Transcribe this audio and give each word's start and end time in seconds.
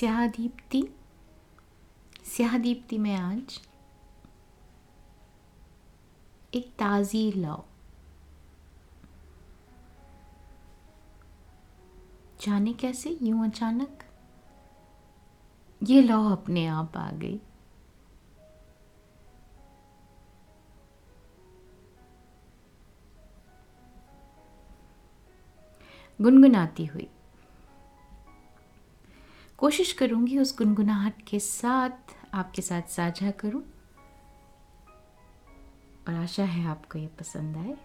स्याह 0.00 0.26
दीप्ति 0.26 0.82
स्याह 2.24 2.58
दीप्ति 2.58 2.98
में 2.98 3.14
आज 3.16 3.60
एक 6.54 6.70
ताज़ी 6.78 7.32
लौ 7.32 7.56
जाने 12.40 12.72
कैसे 12.72 13.18
यूँ 13.22 13.44
अचानक? 13.44 14.04
ये 15.82 16.02
लौ 16.02 16.24
अपने 16.30 16.66
आप 16.66 16.96
आ 16.96 17.10
गई 17.10 17.40
गुनगुनाती 26.20 26.86
हुई। 26.86 27.10
कोशिश 29.60 29.92
करूँगी 29.92 30.38
उस 30.38 30.58
गुनगुनाहट 30.58 31.22
के 31.28 31.38
साथ 31.38 32.14
आपके 32.34 32.62
साथ 32.62 32.82
साझा 32.82 33.30
करूँ। 33.30 33.62
और 36.08 36.14
आशा 36.14 36.44
है 36.44 36.66
आपको 36.66 36.98
ये 36.98 37.06
पसंद 37.06 37.56
आए। 37.56 37.76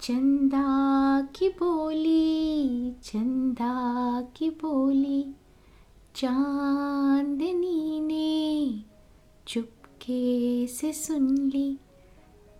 चंदा 0.00 1.20
की 1.20 1.48
बोली, 1.48 2.92
चंदा 2.92 3.74
की 4.36 4.50
बोली, 4.50 5.34
चांदनी 6.14 8.00
ने 8.00 8.84
चुपके 9.46 10.66
से 10.66 10.92
सुन 10.92 11.36
ली। 11.36 11.78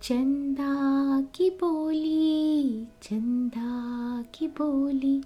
चंदा 0.03 1.21
की 1.21 1.49
बोली, 1.49 2.87
चंदा 3.03 4.21
की 4.21 4.47
बोली। 4.47 5.23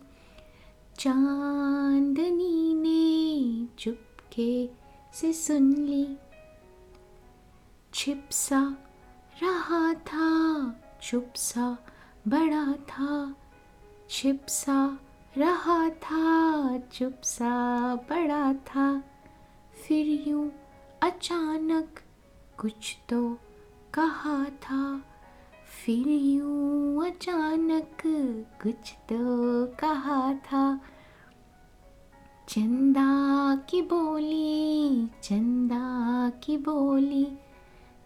चांदनी 1.00 2.76
ने 2.76 3.68
चुपके 3.80 4.70
से 5.14 5.34
सुन 5.34 5.74
ली। 5.74 6.18
छिप 7.94 8.28
सा 8.32 8.78
रहा 9.44 9.94
था 9.94 10.30
चुप 11.04 11.34
सा 11.36 11.78
बड़ा 12.28 12.74
था। 12.74 13.36
छिप 14.10 14.46
सा 14.48 15.00
रहा 15.38 15.90
था 15.90 16.78
चुप 16.78 17.22
सा 17.24 17.96
बड़ा 17.96 18.54
था। 18.54 19.04
फिर 19.88 20.30
यूँ 20.30 20.52
अचानक 21.04 22.00
कुछ 22.58 22.98
तो 23.10 23.38
कहा 23.96 24.46
था। 24.46 25.02
फिर 25.86 26.08
यूँ 26.08 27.06
अचानक 27.08 28.04
कुछ 28.64 28.94
तो 29.10 29.20
कहा 29.66 30.34
था। 30.34 30.80
चंदा 32.50 33.56
की 33.70 33.82
बोली, 33.82 35.08
चंदा 35.24 36.30
की 36.30 36.58
बोली, 36.58 37.28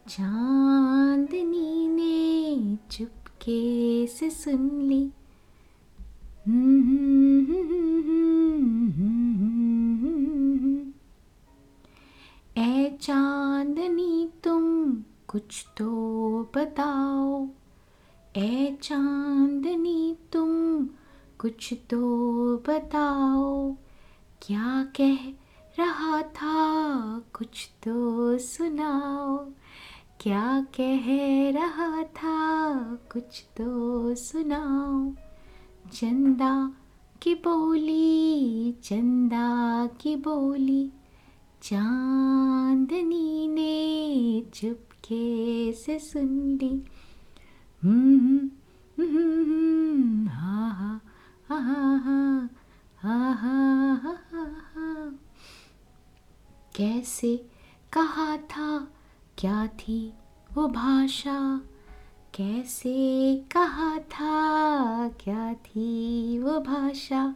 चांदनी 0.07 1.87
ने 1.87 2.77
चुपके 2.91 4.07
से 4.07 4.29
सुन 4.29 4.81
ली। 4.81 5.11
ए 12.57 12.97
चांदनी 13.01 14.29
कुछ 15.30 15.66
तो 15.77 15.88
बताओ। 16.55 17.47
ए 18.38 18.77
चांदनी 18.81 20.17
तुम, 20.31 20.86
कुछ 21.39 21.73
तो 21.89 21.97
बताओ। 22.58 23.73
क्या 24.42 24.83
कह 24.83 25.30
रहा 25.80 26.21
था, 26.21 26.65
कुछ 27.20 27.70
तो 27.83 28.37
सुनाओ। 28.37 29.37
क्या 30.20 30.67
कह 30.80 31.05
रहा 31.59 32.03
था, 32.03 32.73
कुछ 33.11 33.45
तो 33.58 34.15
सुनाओ। 34.15 35.11
चंदा 35.92 36.71
की 37.21 37.36
बोली, 37.36 38.71
चंदा 38.71 39.87
की 39.87 40.15
बोली। 40.15 40.92
चांदनी 41.61 43.47
ने 43.47 44.43
चुपके 44.53 45.73
से 45.73 45.99
सुन 45.99 46.59
ली। 46.61 46.83
हम्म, 47.83 48.49
हम्म, 48.99 48.99
हम्म, 48.99 50.27
हा 50.27 50.67
हा 50.67 51.02
हा 51.49 51.52
हा। 51.52 52.49
कैसे 56.75 57.45
कहा 57.93 58.37
था? 58.37 58.87
क्या 59.37 59.67
थी 59.67 60.14
वो 60.53 60.67
भाषा? 60.67 61.61
कैसे 62.36 63.43
कहा 63.52 63.99
था? 63.99 65.09
क्या 65.09 65.53
थी 65.53 66.39
वो 66.39 66.59
भाषा? 66.59 67.36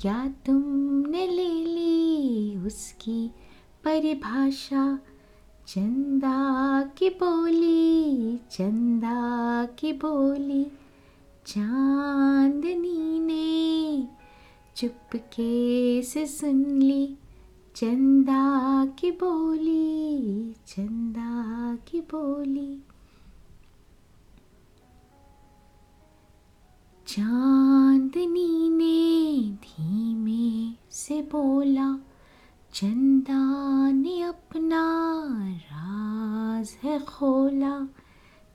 क्या 0.00 0.32
तुमने 0.46 1.26
ले 1.26 1.64
ली 1.64 2.56
उसकी 2.56 3.30
परिभाषा। 3.84 4.98
चंदा 5.66 6.82
की 6.82 7.10
बोली, 7.10 8.36
चंदा 8.36 9.64
की 9.66 9.92
बोली। 9.92 10.66
चांदनी 11.46 13.20
ने 13.20 14.08
चुपके 14.76 16.02
से 16.02 16.26
सुन 16.26 16.64
ली। 16.64 17.16
चंदा 17.76 18.86
की 18.86 19.10
बोली, 19.10 20.52
चंदा 20.66 21.76
की 21.76 22.00
बोली। 22.00 22.82
चांदनी 27.06 28.68
ने 28.70 29.50
धीमे 29.50 30.76
से 30.90 31.22
बोला। 31.22 32.11
चंदा 32.74 33.90
ने 33.90 34.22
अपना 34.22 34.84
राज 35.48 36.78
है 36.82 36.98
खोला, 37.00 37.88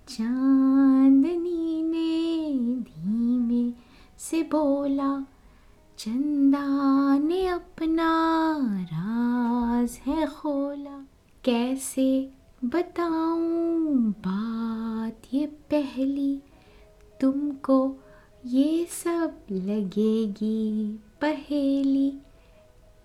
चांदनी 0.07 1.83
ने 1.83 2.55
धीमे 2.79 3.73
से 4.17 4.43
बोला। 4.43 5.25
चंदा 5.97 7.17
ने 7.17 7.47
अपना 7.47 8.11
राज 8.83 9.99
है 10.05 10.27
खोला। 10.27 11.07
कैसे 11.43 12.31
बताऊँ 12.65 13.95
बात 14.27 15.21
ये 15.33 15.47
पहली? 15.47 16.41
तुमको 17.21 17.95
ये 18.45 18.85
सब 18.85 19.37
लगेगी 19.51 20.99
पहेली। 21.21 22.09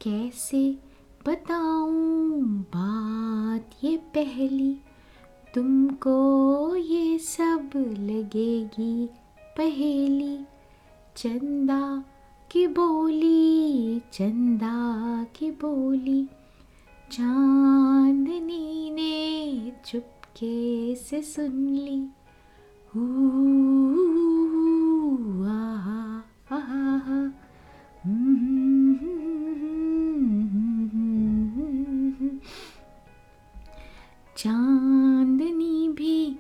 कैसे 0.01 0.92
बताऊँ 1.27 2.43
बात 2.77 3.85
ये 3.85 3.97
पहली, 3.97 4.77
तुमको 5.55 6.77
ये 6.77 7.19
सब 7.19 7.71
लगेगी 7.99 9.07
पहेली। 9.59 10.39
चंदा 11.17 12.05
की 12.51 12.67
बोली, 12.67 13.99
चंदा 14.13 15.27
की 15.37 15.51
बोली। 15.51 16.25
चांदनी 17.13 18.91
ने 18.91 19.73
चुपके 19.87 20.95
से 20.95 21.23
सुन 21.23 21.69
ली। 21.69 22.07
हू 22.97 24.32
चांदनी 34.37 35.89
भी 35.89 36.37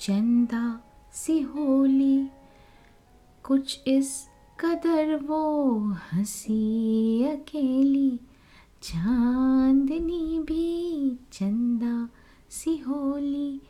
चंदा 0.00 0.80
सी 1.12 1.40
होली। 1.40 2.26
कुछ 3.44 3.80
इस 3.86 4.28
कदर 4.60 5.16
वो 5.16 5.78
हँसी 5.78 7.24
अकेली। 7.24 8.20
चांदनी 8.82 10.38
भी 10.38 11.18
चंदा 11.32 12.08
सी 12.50 12.76
होली। 12.76 13.60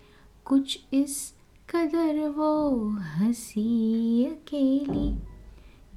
कुछ 0.44 0.80
इस 0.92 1.34
कदर 1.70 2.28
वो 2.28 2.88
हँसी 2.88 4.24
अकेली। 4.24 5.18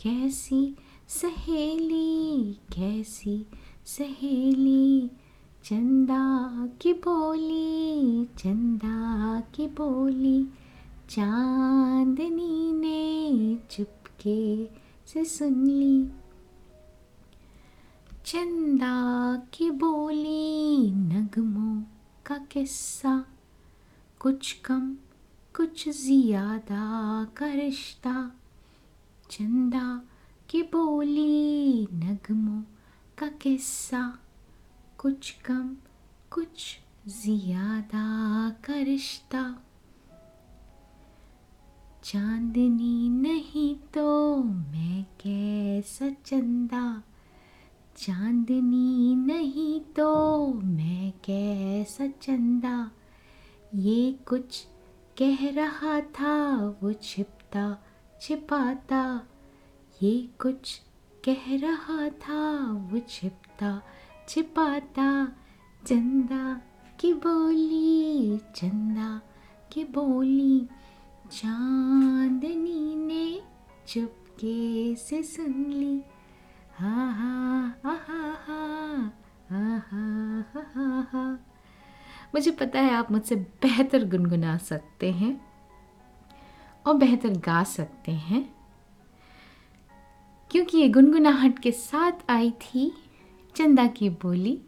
कैसी 0.04 0.76
सहेली 1.08 2.54
कैसी 2.54 3.46
सहेली। 3.86 5.12
चंदा 5.66 6.68
की 6.82 6.94
बोली 6.94 8.26
चंदा 8.26 9.42
की 9.56 9.68
बोली, 9.68 10.48
चांदनी 11.10 12.72
ने 12.72 13.58
चुपके 13.72 14.66
से 15.08 15.26
सुन 15.26 15.66
ली। 15.66 16.08
चंदा 18.26 19.36
की 19.54 19.72
बोली, 19.72 20.92
नगमों 20.92 21.84
का 22.26 22.38
किस्सा, 22.38 23.26
कुछ 24.20 24.54
कम, 24.54 24.96
कुछ 25.56 25.90
ज़्यादा 25.90 27.24
का 27.38 27.46
रिश्ता। 27.46 28.32
चंदा 29.32 30.02
की 30.50 30.62
बोली, 30.62 31.88
नगमों 31.94 32.62
का 33.18 33.28
किस्सा। 33.28 34.20
कुछ 35.06 35.32
कम 35.32 35.76
कुछ 36.32 36.80
ज़्यादा 37.08 38.50
का 38.50 38.74
रिश्ता। 38.74 39.62
चांदनी 42.04 43.10
नहीं 43.10 43.76
तो 43.76 44.38
मैं 44.44 45.04
कैसा 45.04 46.10
चंदा। 46.26 47.04
चांदनी 47.98 49.16
नहीं 49.16 49.80
तो 49.82 50.48
मैं 50.54 51.12
कैसा 51.12 52.08
चंदा। 52.08 52.92
ये 53.76 54.12
कुछ 54.28 54.66
कह 55.18 55.50
रहा 55.52 56.00
था, 56.02 56.58
वो 56.84 56.94
छिपता, 56.94 57.84
छिपाता। 58.22 59.28
ये 60.04 60.30
कुछ 60.42 60.82
कह 61.26 61.56
रहा 61.58 62.10
था, 62.10 62.72
वो 62.72 63.00
छिपता 63.00 63.82
छिपाता, 64.30 65.28
चंदा 65.88 66.62
की 67.00 67.14
बोली, 67.14 68.38
चंदा 68.38 69.22
की 69.72 69.84
बोली। 69.84 70.70
चांदनी 71.32 72.96
ने 72.96 73.42
चुपके 73.88 74.96
से 74.96 75.24
सुन 75.24 75.66
ली। 75.66 76.04
मुझे 82.36 82.52
पता 82.52 82.80
है 82.80 82.92
आप 82.92 83.12
मुझसे 83.12 83.36
बेहतर 83.36 84.10
गुनगुना 84.10 84.58
सकते 84.58 85.12
हैं 85.12 85.42
और 86.86 86.94
बेहतर 86.94 87.30
गा 87.30 87.64
सकते 87.64 88.12
हैं। 88.12 88.56
क्योंकि 90.52 90.78
ये 90.78 90.90
गुनगुनाहट 90.90 91.60
के 91.60 91.72
साथ 91.72 92.12
आई 92.30 92.52
थी 92.52 92.94
चंदा 93.56 93.86
की 93.88 94.10
बोली, 94.10 94.62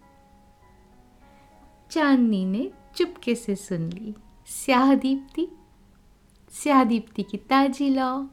चांदनी 1.91 2.45
ने 2.45 2.71
चुपके 2.95 3.35
से 3.35 3.55
सुन 3.55 3.89
ली। 3.89 4.13
स्याह 4.47 4.95
दीप्ति 4.95 5.47
स्याह 6.51 6.83
दीप्ति 6.83 7.23
की 7.23 7.37
ताजी 7.37 7.89
लाओ। 7.89 8.25